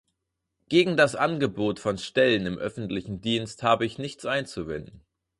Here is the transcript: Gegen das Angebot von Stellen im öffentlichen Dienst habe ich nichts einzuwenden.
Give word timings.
Gegen 0.67 0.97
das 0.97 1.13
Angebot 1.15 1.79
von 1.79 1.99
Stellen 1.99 2.47
im 2.47 2.57
öffentlichen 2.57 3.21
Dienst 3.21 3.61
habe 3.61 3.85
ich 3.85 3.99
nichts 3.99 4.25
einzuwenden. 4.25 5.05